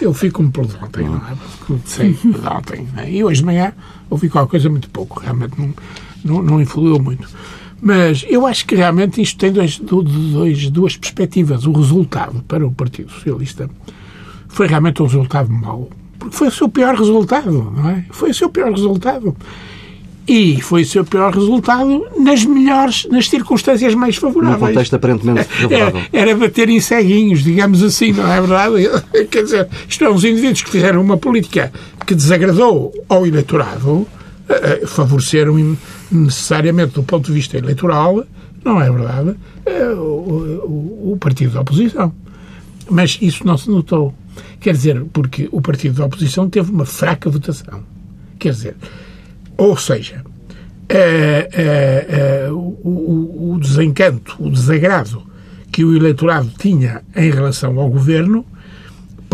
[0.00, 1.78] Eu fico-me por de ontem, não é?
[1.84, 2.86] Sei, de ontem.
[2.96, 3.10] É?
[3.10, 3.72] E hoje de manhã
[4.08, 5.74] ouvi qualquer coisa muito pouco, realmente não,
[6.24, 7.28] não, não influiu muito.
[7.80, 11.66] Mas eu acho que realmente isto tem dois, dois, duas perspectivas.
[11.66, 13.68] O resultado para o Partido Socialista
[14.48, 15.90] foi realmente um resultado mau.
[16.18, 18.04] Porque foi o seu pior resultado, não é?
[18.10, 19.36] Foi o seu pior resultado.
[20.26, 24.60] E foi o seu pior resultado nas melhores, nas circunstâncias mais favoráveis.
[24.60, 26.00] Num contexto aparentemente é, favorável.
[26.10, 28.88] Era, era bater em ceguinhos, digamos assim, não é verdade?
[29.30, 31.70] Quer dizer, isto é, uns indivíduos que fizeram uma política
[32.06, 34.06] que desagradou ao eleitorado,
[34.86, 35.76] favoreceram
[36.10, 38.24] necessariamente do ponto de vista eleitoral,
[38.64, 42.12] não é verdade, é o, o, partido da oposição.
[42.90, 44.14] Mas isso não se notou.
[44.60, 47.82] Quer dizer, porque o partido da oposição teve uma fraca votação.
[48.38, 48.76] Quer dizer,
[49.56, 50.24] ou seja,
[50.88, 55.22] é, é, é, o, o, desencanto, o desagrado
[55.70, 58.44] que o eleitorado tinha em relação ao governo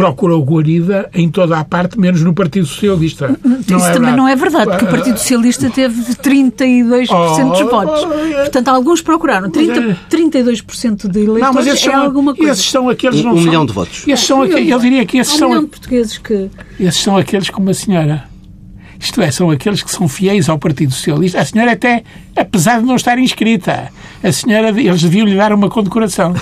[0.01, 3.39] procurou guarida em toda a parte, menos no Partido Socialista.
[3.61, 7.61] Isso não é também não é verdade, porque o Partido Socialista teve 32% oh, dos
[7.71, 8.05] votos.
[8.05, 8.41] Oh, é.
[8.41, 9.51] Portanto, alguns procuraram.
[9.51, 12.53] 30, 32% de eleitores não, mas esses é são, alguma coisa.
[12.53, 13.23] Esses são aqueles...
[13.23, 14.09] Um, um milhão de votos.
[14.09, 15.49] Esses são aqueles, eu diria que esses um são...
[15.49, 16.51] Um milhão de portugueses que...
[16.79, 18.25] Esses são aqueles como a senhora.
[18.99, 21.41] Isto é, são aqueles que são fiéis ao Partido Socialista.
[21.41, 23.91] A senhora até, apesar de não estar inscrita,
[24.23, 26.35] a senhora, eles deviam lhe dar uma condecoração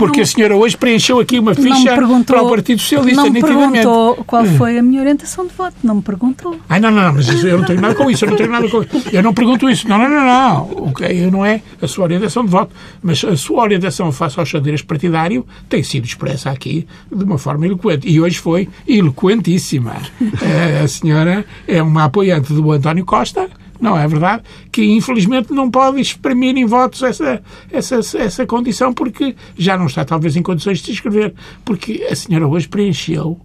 [0.00, 3.40] porque não, a senhora hoje preencheu aqui uma ficha para o Partido Socialista, não me
[3.40, 6.56] perguntou qual foi a minha orientação de voto, não me perguntou.
[6.68, 8.68] Ah, não, não, não, mas eu não tenho nada com isso, eu não tenho nada
[8.68, 8.90] com isso.
[9.12, 9.86] Eu não pergunto isso.
[9.86, 10.62] Não, não, não, não.
[10.88, 14.46] O que não é a sua orientação de voto, mas a sua orientação face ao
[14.46, 18.08] xadrez partidário tem sido expressa aqui de uma forma eloquente.
[18.08, 19.96] E hoje foi eloquentíssima.
[20.82, 24.42] A senhora é uma apoiante do António Costa, não é verdade?
[24.70, 30.04] Que infelizmente não pode exprimir em votos essa, essa, essa condição porque já não está
[30.04, 31.34] talvez em condições de se inscrever.
[31.64, 33.40] Porque a senhora hoje preencheu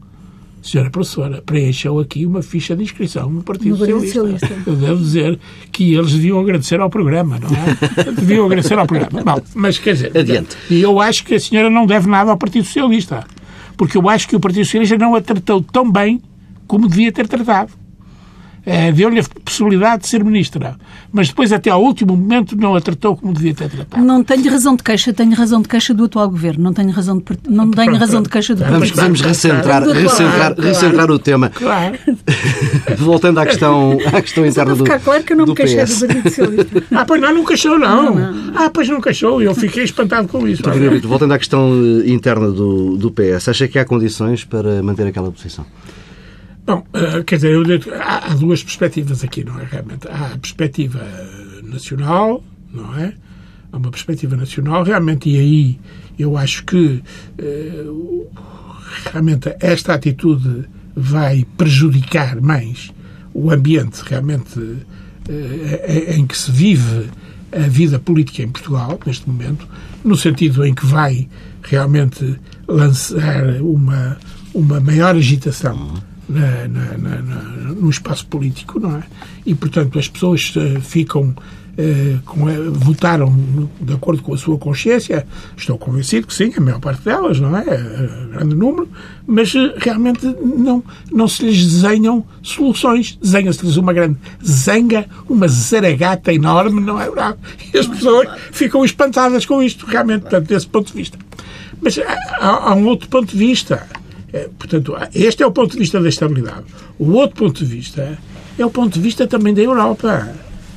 [0.66, 4.22] senhora professora, preencheu aqui uma ficha de inscrição no Partido, no Socialista.
[4.22, 4.64] Socialista.
[4.66, 5.40] Eu devo dizer
[5.72, 8.12] que eles deviam agradecer ao programa, não é?
[8.12, 9.24] deviam agradecer ao programa.
[9.24, 10.58] Bom, mas quer dizer, Adiante.
[10.70, 13.26] e eu acho que a senhora não deve nada ao Partido Socialista,
[13.78, 16.20] porque eu acho que o Partido Socialista não a tratou tão bem
[16.66, 17.72] como devia ter tratado.
[18.66, 20.76] Eh, deu-lhe a possibilidade de ser ministra,
[21.12, 24.04] mas depois, até ao último momento, não a tratou como devia ter tratado.
[24.04, 27.18] Não tenho razão de queixa, tenho razão de queixa do atual governo, não tenho razão
[27.18, 30.62] de, não tenho Pronto, razão de queixa do Vamos, vamos recentrar, Claro, recentrar, claro.
[30.62, 31.50] recentrar o tema.
[31.50, 31.98] Claro.
[32.98, 36.00] Voltando à questão, à questão interna do, ficar claro que eu não me queixei PS.
[36.00, 36.84] do Partido Socialista.
[36.92, 38.18] Ah, pois não, não queixou, não.
[38.56, 39.42] Ah, pois não queixou.
[39.42, 40.64] Eu fiquei espantado com isso.
[41.04, 41.72] Voltando à questão
[42.06, 45.66] eh, interna do, do PS, acha que há condições para manter aquela posição?
[46.66, 47.56] Bom, eh, quer dizer,
[48.02, 49.66] há, duas perspectivas aqui, não é?
[49.66, 50.08] Realmente.
[50.08, 51.00] Há a perspectiva
[51.64, 53.14] nacional, não é?
[53.72, 55.80] Há uma perspectiva nacional, realmente, e aí
[56.18, 57.04] eu acho que
[57.38, 57.86] eh,
[59.12, 62.92] realmente esta atitude vai prejudicar mais
[63.32, 64.60] o ambiente realmente
[65.30, 67.10] eh, em que se vive
[67.52, 69.68] a vida política em Portugal, neste momento,
[70.04, 71.28] no sentido em que vai
[71.62, 74.18] realmente lançar uma,
[74.54, 75.94] uma maior agitação
[76.28, 79.04] na- na- na- no espaço político, não é?
[79.46, 81.36] E, portanto, as pessoas eh, ficam.
[81.78, 83.36] eh, com, a- votaram
[83.82, 85.28] de acordo com a sua consciência.
[85.58, 87.66] Estou convencido que sim, a maior parte delas, não é?
[87.68, 88.88] Eh, grande número,
[89.28, 93.20] mas eh, realmente não, não se lhes desenham soluções.
[93.22, 97.38] Desenha-se-lhes uma grande zanga, uma zaragata enorme, não é verdade?
[97.74, 101.18] E as pessoas ficam espantadas com isto, realmente, portanto, desse ponto de vista.
[101.82, 103.86] Mas há- há um outro ponto de vista.
[104.36, 106.66] Eh, Portanto, este é o ponto de vista da estabilidade.
[107.00, 108.18] O outro ponto de vista
[108.60, 110.30] é o ponto de vista também da Europa.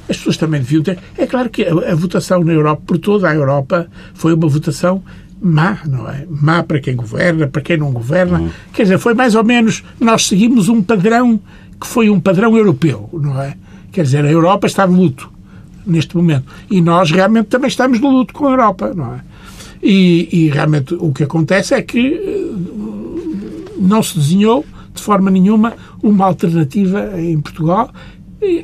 [0.08, 0.98] As pessoas também deviam ter.
[1.16, 5.02] É claro que a, a votação na Europa, por toda a Europa, foi uma votação
[5.40, 6.24] má, não é?
[6.28, 8.50] Má para quem governa, para quem não governa.
[8.72, 9.82] Quer dizer, foi mais ou menos.
[9.98, 11.40] Nós seguimos um padrão
[11.80, 13.56] que foi um padrão europeu, não é?
[13.92, 15.30] Quer dizer, a Europa está de luto
[15.84, 16.46] neste momento.
[16.70, 19.20] E nós realmente também estamos de luto com a Europa, não é?
[19.82, 22.77] E, e realmente o que acontece é que eh,
[23.78, 24.64] não se desenhou
[24.94, 27.92] de forma nenhuma uma alternativa em Portugal,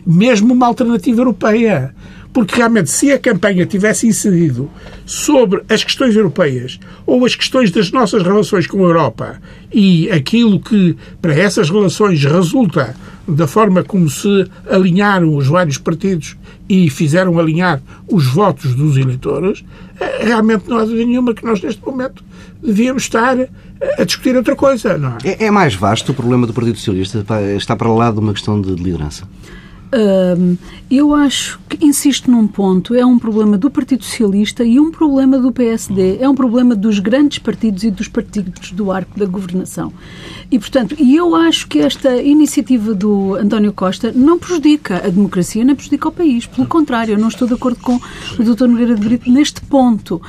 [0.06, 1.94] mesmo uma alternativa europeia.
[2.32, 4.68] Porque realmente, se a campanha tivesse incidido
[5.06, 9.40] sobre as questões europeias ou as questões das nossas relações com a Europa
[9.72, 16.36] e aquilo que para essas relações resulta da forma como se alinharam os vários partidos
[16.68, 19.64] e fizeram alinhar os votos dos eleitores,
[20.00, 22.22] eh, realmente não há dúvida nenhuma que nós, neste momento,
[22.62, 23.48] devíamos estar eh,
[23.98, 25.18] a discutir outra coisa, não é?
[25.24, 27.24] É, é mais vasto o problema do Partido Socialista?
[27.56, 29.28] Está para lá de uma questão de liderança?
[30.90, 35.38] Eu acho que, insisto num ponto, é um problema do Partido Socialista e um problema
[35.38, 36.18] do PSD.
[36.20, 39.92] É um problema dos grandes partidos e dos partidos do arco da governação.
[40.50, 45.74] E, portanto, eu acho que esta iniciativa do António Costa não prejudica a democracia, nem
[45.74, 46.46] prejudica o país.
[46.46, 48.66] Pelo contrário, eu não estou de acordo com o Dr.
[48.66, 50.20] Nogueira de Brito neste ponto.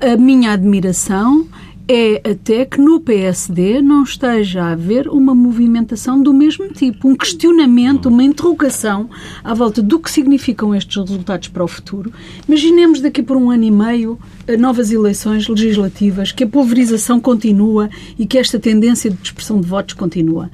[0.00, 1.46] Ah, a minha admiração
[1.92, 7.16] é até que no PSD não esteja a haver uma movimentação do mesmo tipo, um
[7.16, 9.10] questionamento, uma interrogação
[9.42, 12.12] à volta do que significam estes resultados para o futuro.
[12.46, 17.90] Imaginemos daqui por um ano e meio eh, novas eleições legislativas, que a pulverização continua
[18.16, 20.48] e que esta tendência de dispersão de votos continua.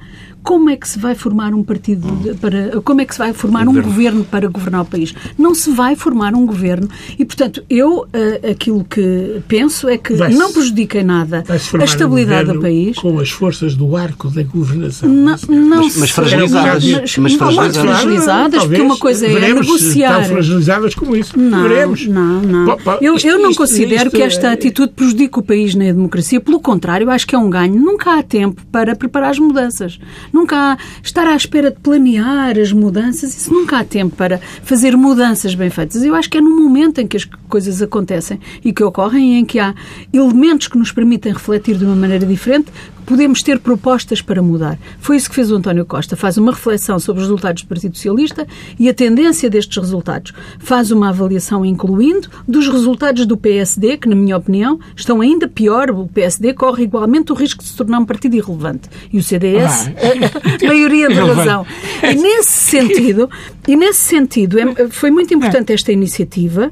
[0.47, 3.33] Como é que se vai formar um partido de- para como é que se vai
[3.33, 5.13] formar um governo para governar o país?
[5.37, 6.87] Não se vai formar um governo
[7.19, 11.83] e, portanto, eu eh, aquilo que penso é que não prejudica em nada a formar
[11.83, 12.97] um estabilidade do governo país.
[12.97, 15.09] Com as forças do arco da governação.
[15.09, 16.83] Não, não Mas- mas fragilizadas.
[16.85, 17.77] Mas, Mas não, fragilizadas.
[17.81, 20.21] fragilizadas, porque uma coisa é negociar.
[20.21, 21.37] Estão fragilizadas como isso.
[21.37, 22.07] Não, veremos.
[22.07, 22.65] não, não.
[22.67, 25.43] Pá, pá, eu, isto- eu não isto- considero isto que esta é- atitude prejudique o
[25.43, 26.39] país nem a democracia.
[26.39, 27.75] Pelo contrário, acho que é um ganho.
[27.75, 29.99] Nunca há tempo para preparar as mudanças.
[30.37, 33.35] Nunca há estar à espera de planear as mudanças.
[33.35, 36.03] Isso nunca há tempo para fazer mudanças bem feitas.
[36.03, 39.45] Eu acho que é no momento em que as coisas acontecem e que ocorrem em
[39.45, 39.73] que há
[40.13, 42.71] elementos que nos permitem refletir de uma maneira diferente
[43.07, 44.77] podemos ter propostas para mudar.
[44.99, 46.15] Foi isso que fez o António Costa.
[46.15, 48.45] Faz uma reflexão sobre os resultados do Partido Socialista
[48.77, 50.33] e a tendência destes resultados.
[50.59, 55.89] Faz uma avaliação incluindo dos resultados do PSD, que, na minha opinião, estão ainda pior.
[55.89, 58.89] O PSD corre igualmente o risco de se tornar um partido irrelevante.
[59.11, 60.63] E o CDS, Ah.
[60.63, 61.65] a maioria da razão.
[62.03, 63.29] E nesse sentido,
[63.65, 66.69] e nesse sentido é- foi muito importante esta iniciativa,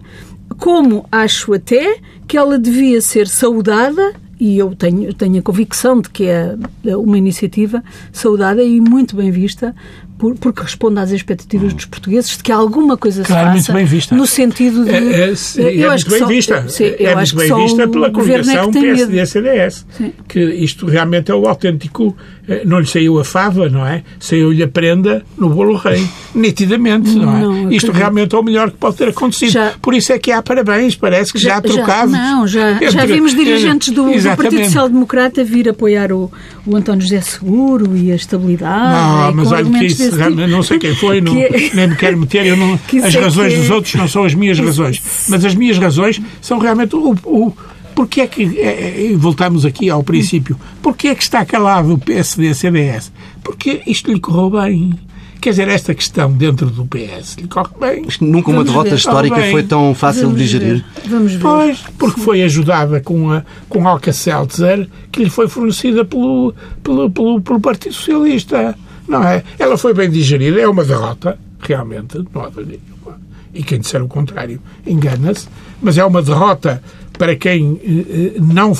[0.57, 6.09] como acho até que ela devia ser saudada e eu tenho, tenho a convicção de
[6.09, 6.55] que é
[6.97, 9.73] uma iniciativa saudada e muito bem vista,
[10.17, 13.73] por- porque responde às expectativas dos portugueses de que alguma coisa se Claro, muito faça
[13.73, 14.15] bem vista.
[14.15, 14.91] no sentido de...
[14.91, 16.65] É, é, sim, é muito bem só- vista.
[16.69, 18.81] sim, é eu muito acho que bem vista pela é coligação medo.
[18.81, 19.85] PSD-CDS.
[20.27, 22.15] Que isto realmente é o autêntico.
[22.47, 24.03] Eh, Não lhe saiu a fava, não é?
[24.19, 26.05] Saiu-lhe a prenda no bolo rei.
[26.33, 27.39] nitidamente, não é?
[27.41, 27.91] Não, Isto acredito.
[27.93, 29.51] realmente é o melhor que pode ter acontecido.
[29.51, 32.11] Já- Por isso é que há parabéns, parece que já, há trocados.
[32.13, 34.35] não, já, já entre- vimos dirigentes do, do.
[34.35, 36.31] Partido Social Democrata vir apoiar o,
[36.65, 38.75] o António José Seguro e a estabilidade.
[38.75, 40.29] Não, e mas olha que isso, tipo.
[40.47, 43.19] não sei quem foi, não, Que é- nem me quero meter, eu não, as é
[43.19, 46.59] razões que é- dos outros não são as minhas razões, mas as minhas razões são
[46.59, 47.53] realmente o, o
[47.95, 51.93] porque é que, é, é, e voltamos aqui ao princípio, porque é que está calado
[51.93, 53.11] o PSD-CDS?
[53.41, 54.93] Porque isto lhe correu bem.
[55.39, 58.05] Quer dizer, esta questão dentro do PS lhe corre bem.
[58.19, 58.95] Nunca uma derrota ver.
[58.95, 60.83] histórica foi tão fácil de Vamos digerir.
[61.03, 61.09] ver.
[61.09, 61.41] Vamos ver.
[61.41, 66.53] Pois, porque foi ajudada com a com Alka-Seltzer que lhe foi fornecida pelo,
[66.83, 68.75] pelo, pelo, pelo Partido Socialista.
[69.07, 69.43] Não é?
[69.59, 72.25] Ela foi bem digerida, é uma derrota, realmente.
[72.33, 73.21] Não há dúvida nenhuma.
[73.53, 75.47] E quem disser o contrário engana-se.
[75.79, 76.81] Mas é uma derrota
[77.17, 78.73] para quem eh, eh, não,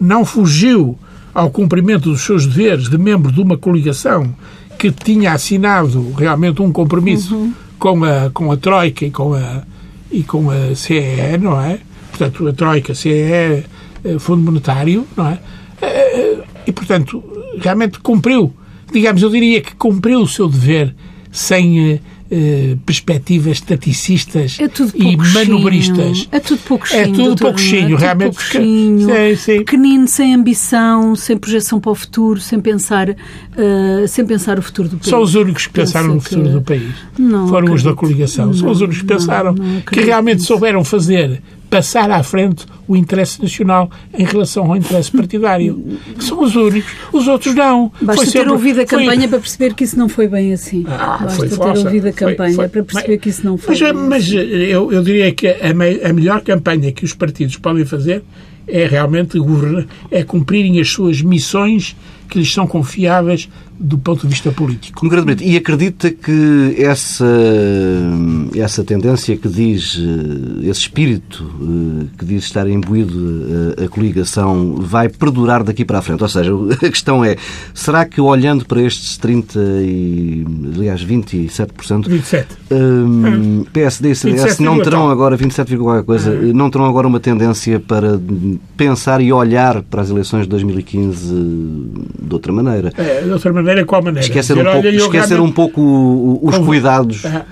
[0.00, 0.98] não fugiu
[1.34, 4.34] ao cumprimento dos seus deveres de membro de uma coligação
[4.78, 9.62] que tinha assinado realmente um compromisso com, a, com a Troika e com a,
[10.10, 11.78] e com a CEE, não é?
[12.10, 13.64] Portanto, a Troika, CEE, eh,
[14.18, 15.38] Fundo Monetário, não é?
[16.66, 17.22] E, portanto,
[17.60, 18.52] realmente cumpriu.
[18.92, 20.94] Digamos, eu diria que cumpriu o seu dever
[21.30, 24.68] sem eh, perspectivas estaticistas É e
[25.16, 26.28] pouco manobristas.
[26.32, 28.36] É tudo pouco É tudo pouquinho, é realmente.
[28.36, 29.58] pouquinho, Sim, sim.
[29.58, 34.88] pequenino, sem ambição, sem projeção para o futuro, sem pensar, eh, sem pensar o futuro
[34.88, 35.08] do país.
[35.10, 36.94] São os únicos que pensaram no que- futuro do país.
[37.18, 37.96] Não Foram os da acredito.
[37.96, 38.52] coligação.
[38.54, 41.42] São Não, os únicos que pensaram não que acredito realmente souberam fazer,
[41.76, 45.98] passar à frente o interesse nacional em relação ao interesse partidário.
[46.18, 46.90] São os únicos.
[47.12, 47.92] Os outros não.
[48.00, 50.52] Basta Foi ter sempre- ouvido a foi- campanha para perceber que isso não foi bem
[50.54, 50.84] assim.
[50.88, 51.84] Ah, Basta foi ter falsa.
[51.84, 54.24] ouvido a Foi- campanha foi- para perceber mas- que isso não foi Mas, bem mas
[54.24, 54.36] assim.
[54.36, 58.22] eu, eu diria que a, me- a melhor campanha que os partidos podem fazer
[58.66, 61.94] é realmente governar, é cumprirem as suas missões
[62.28, 65.06] que lhes são confiáveis do ponto de vista político.
[65.08, 67.26] Brito, e acredita que essa,
[68.54, 74.76] essa tendência que diz, eh, esse espírito eh, que diz estar imbuído eh, a coligação
[74.78, 76.22] vai perdurar daqui para a frente?
[76.22, 77.36] Ou seja, a questão é,
[77.74, 82.46] será que olhando para estes 30 e, aliás, 27%, 27.
[82.70, 87.20] Hum, PSD e CDS 27, não terão agora 27, qualquer coisa, não terão agora uma
[87.20, 88.20] tendência para
[88.76, 91.34] pensar e olhar para as eleições de 2015
[92.22, 92.92] de outra maneira.
[92.96, 94.26] É, de outra maneira, qual maneira?
[94.26, 97.24] Esquecer, Dizer, um pouco, olha, esquecer um pouco o- os cuidados.
[97.26, 97.42] Ah,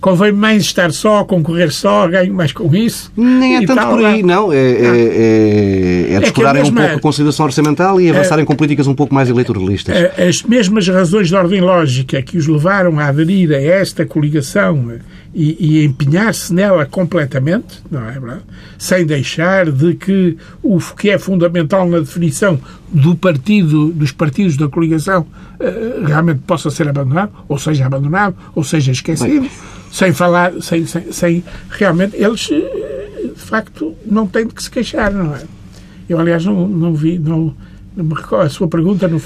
[0.00, 3.12] Convém mais estar só, concorrer só, ganho mais com isso.
[3.16, 4.52] Nem é tanto tal, por aí, não.
[4.52, 8.56] É, é, é, é descurarem que a um pouco a consolidação orçamental e avançarem com
[8.56, 9.94] políticas um pouco mais eleitoralistas.
[10.18, 14.90] As mesmas razões de ordem lógica que os levaram a aderir a esta coligação
[15.34, 18.42] e, e empenhar-se nela completamente, não é verdade?
[18.78, 22.60] Sem deixar de que o que é fundamental na definição
[22.92, 25.26] do partido, dos partidos da coligação,
[25.58, 29.48] eh, realmente possa ser abandonado, ou seja abandonado, ou seja esquecido,
[29.90, 34.70] sem falar, sem, sem, sem- realmente eles eh, de facto não têm de que se
[34.70, 35.42] queixar, não é?
[36.08, 37.54] Eu aliás não, não vi, não,
[37.96, 39.18] não me recordo, a sua pergunta no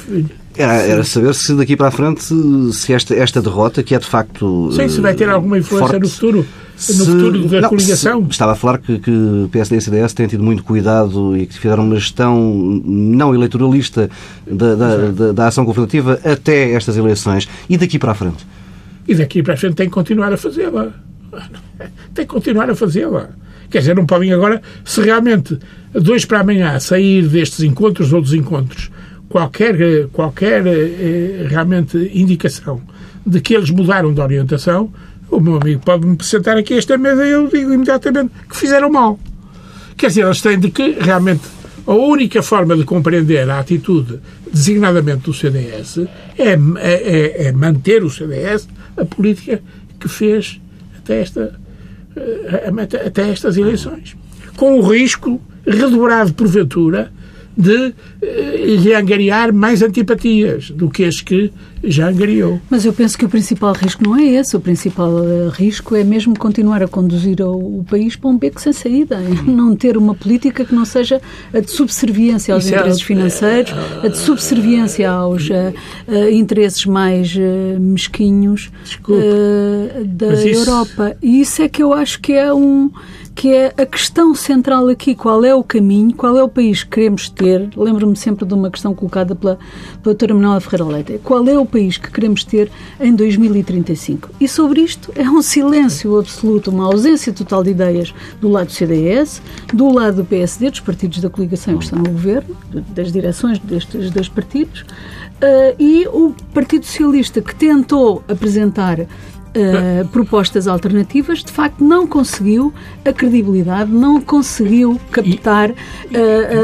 [0.59, 2.23] Era, saber se daqui para a frente,
[2.73, 4.71] se esta, esta derrota, que é de facto.
[4.73, 8.25] Sei se vai ter alguma influência forte, no futuro, no se- futuro da não, coligação.
[8.25, 11.59] se- estava a falar que, que PSD e CDS têm tido muito cuidado e que
[11.59, 14.09] fizeram uma gestão não eleitoralista
[14.51, 17.47] da, da, da, da ação governativa até estas eleições.
[17.69, 18.47] E daqui para a frente?
[19.07, 20.89] E daqui para a frente tem que continuar a fazê-la.
[22.15, 23.29] Tem que continuar a fazê-la.
[23.69, 25.59] Quer dizer, não podem agora, se realmente
[25.93, 28.91] dois para amanhã sair destes encontros ou dos encontros
[29.37, 32.81] qualquer, eh, qualquer eh, realmente indicação
[33.27, 34.91] de que eles mudaram de orientação,
[35.31, 39.21] o meu amigo pode-me apresentar aqui esta mesa e eu digo imediatamente que fizeram mal.
[39.95, 41.43] Quer dizer, eles têm de que realmente
[41.87, 44.21] a única forma de compreender a atitude
[44.51, 45.99] designadamente do CDS
[46.39, 49.61] é, é- é- é manter o CDS a política
[50.01, 50.59] que fez
[50.99, 51.61] até, esta,
[52.17, 52.73] eh,
[53.07, 54.17] até estas eleições.
[54.57, 57.13] Com o risco redobrado, porventura,
[57.57, 61.51] de eh, lhe angariar mais antipatias do que as que
[61.83, 62.61] já angariou.
[62.69, 64.57] Mas eu penso que o principal risco não é esse.
[64.57, 68.73] O principal eh, risco é mesmo continuar a conduzir o, país para um beco sem
[68.73, 69.17] saída.
[69.17, 71.21] É Não ter uma política que não seja
[71.55, 75.73] a de subserviência aos Isso é- interesses financeiros, a de subserviência aos eh,
[76.09, 81.17] eh, interesses mais eh, mesquinhos Desculpe, eh, da isso- Europa.
[81.23, 82.91] E isso é que eu acho que é um
[83.37, 86.91] que é a questão central aqui, qual é o caminho, qual é o país que
[86.93, 87.69] queremos ter.
[87.77, 91.21] Lembro-me sempre de uma questão colocada pela, pela doutora Manuela Ferreira Leite.
[91.23, 94.31] Qual é o país que queremos ter em 2035?
[94.41, 98.73] E sobre isto é um silêncio absoluto, uma ausência total de ideias do lado do
[98.73, 102.57] CDS, do lado do PSD, dos partidos da coligação que estão no governo,
[102.95, 109.07] das direções destes dois partidos, uh, e o Partido Socialista que tentou apresentar
[109.57, 112.73] uh, propostas alternativas, de facto não conseguiu
[113.05, 115.75] a credibilidade, não conseguiu captar uh,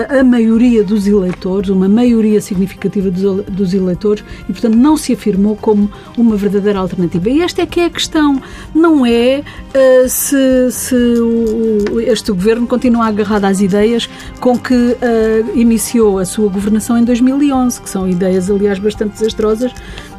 [0.09, 5.13] a, a, maioria dos eleitores, uma maioria significativa dos, dos, eleitores, e portanto não se
[5.13, 7.31] afirmou como uma verdadeira alternativa.
[7.31, 8.41] E esta é que é a questão,
[8.75, 14.09] não é uh, se, se o, este governo continua agarrado às ideias
[14.41, 14.97] com que
[15.55, 19.73] iniciou a sua governação em 2011, que são ideias, aliás, bastante desastrosas,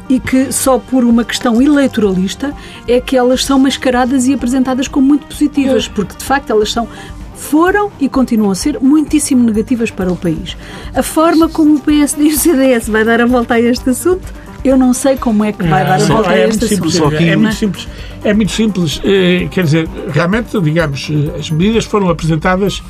[0.08, 2.54] e que só por uma questão eleitoralista
[2.86, 6.88] é que elas são mascaradas e apresentadas como muito positivas, porque de facto elas são
[7.34, 10.56] foram e continuam a ser muitíssimo negativas para o país.
[10.94, 14.32] A forma como o PSD e o CDS vai dar a volta a este assunto,
[14.64, 16.90] eu não sei como é que vai dar a volta é, a este assunto.
[16.90, 17.88] Simples, é, muito simples.
[18.24, 19.00] É muito simples.
[19.04, 22.82] É, quer dizer, realmente, digamos, as medidas foram apresentadas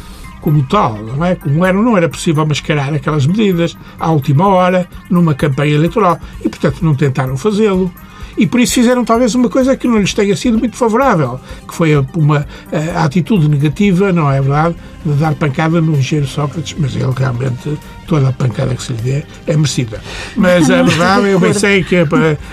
[0.45, 1.35] como tal, não é?
[1.37, 6.21] Como era, não era possível mascarar aquelas medidas à última hora, numa campanha eleitoral.
[6.45, 7.91] E, portanto, não tentaram fazê-lo.
[8.37, 11.75] E por isso fizeram talvez uma coisa que não lhes tenha sido muito favorável, que
[11.75, 12.47] foi uma
[12.95, 17.79] a, atitude negativa, não é verdade, de dar pancada no engenheiro Sócrates, mas ele realmente,
[18.07, 20.03] toda a pancada que se lhe dê é merecida.
[20.37, 22.05] Mas a verdade, eu bem sei que a,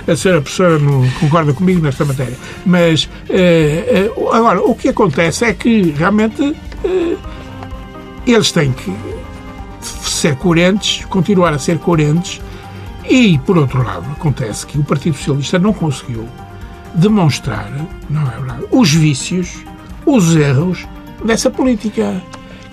[0.07, 2.37] a senhora professora não concorda comigo nesta matéria.
[2.65, 7.17] Mas, uh, uh, agora, o que acontece é que realmente uh,
[8.25, 8.93] eles têm que
[9.81, 12.41] ser coerentes, continuar a ser coerentes,
[13.09, 16.27] e, por outro lado, acontece que o Partido Socialista não conseguiu
[16.93, 17.69] demonstrar,
[18.09, 19.63] não é verdade, os vícios,
[20.05, 20.87] os erros
[21.23, 22.21] dessa política.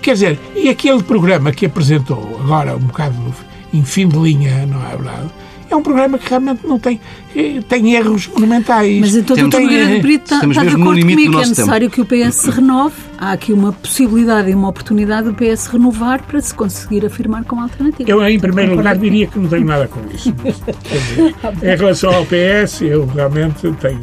[0.01, 3.33] Quer dizer, e aquele programa que apresentou agora um bocado
[3.73, 5.29] em fim de linha, não é verdade?
[5.69, 6.99] É um programa que realmente não tem,
[7.35, 8.99] eh, tem erros monumentais.
[8.99, 12.07] Mas então o Grande Brito está, está de acordo comigo que é necessário tempo.
[12.07, 12.95] que o PS se renove.
[13.17, 17.61] Há aqui uma possibilidade e uma oportunidade do PS renovar para se conseguir afirmar como
[17.61, 18.09] alternativa.
[18.09, 20.31] Eu, em primeiro lugar, diria que não tenho nada com isso.
[20.31, 21.35] Dizer,
[21.73, 24.01] em relação ao PS, eu realmente tenho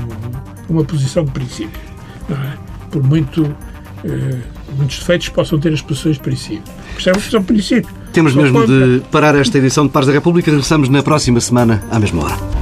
[0.69, 1.81] uma posição de princípio.
[2.31, 2.67] É?
[2.91, 3.45] Por muito,
[4.05, 4.39] eh,
[4.77, 6.62] muitos defeitos possam ter as posições de princípio.
[6.95, 8.05] Percebem que são princípios.
[8.17, 10.51] Temos mesmo de parar esta edição de Pares da República.
[10.51, 12.55] Regressamos na próxima semana, à mesma hora.